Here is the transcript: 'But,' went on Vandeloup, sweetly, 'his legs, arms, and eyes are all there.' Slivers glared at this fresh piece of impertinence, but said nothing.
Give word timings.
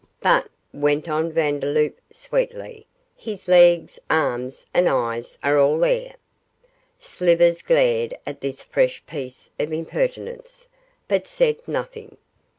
'But,' 0.19 0.49
went 0.73 1.07
on 1.07 1.31
Vandeloup, 1.31 2.01
sweetly, 2.11 2.87
'his 3.15 3.47
legs, 3.47 3.99
arms, 4.09 4.65
and 4.73 4.89
eyes 4.89 5.37
are 5.43 5.59
all 5.59 5.77
there.' 5.77 6.15
Slivers 6.99 7.61
glared 7.61 8.17
at 8.25 8.41
this 8.41 8.63
fresh 8.63 9.05
piece 9.05 9.51
of 9.59 9.71
impertinence, 9.71 10.69
but 11.07 11.27
said 11.27 11.59
nothing. 11.67 12.17